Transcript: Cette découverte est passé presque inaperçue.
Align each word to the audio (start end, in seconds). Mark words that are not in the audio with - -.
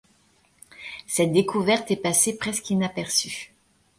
Cette 1.05 1.31
découverte 1.31 1.91
est 1.91 1.95
passé 2.01 2.35
presque 2.35 2.71
inaperçue. 2.71 3.53